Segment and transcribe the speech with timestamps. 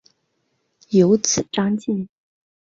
[0.89, 2.07] 有子张缙。